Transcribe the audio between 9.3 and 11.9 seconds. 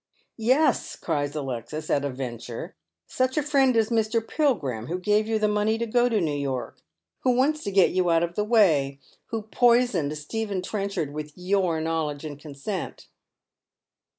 poisoned Stephen Trenchard /itli your